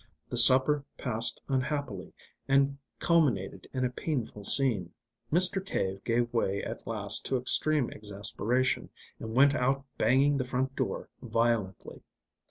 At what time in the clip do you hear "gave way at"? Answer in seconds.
6.03-6.87